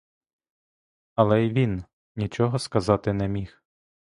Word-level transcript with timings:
Але 1.15 1.45
й 1.45 1.49
він 1.51 1.83
нічого 2.15 2.59
сказати 2.59 3.13
не 3.13 3.27
міг. 3.27 3.63